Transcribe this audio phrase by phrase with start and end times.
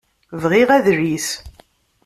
[0.41, 1.27] Bɣiɣ adlis.